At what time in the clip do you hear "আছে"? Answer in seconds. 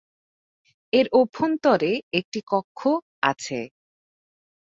3.23-3.59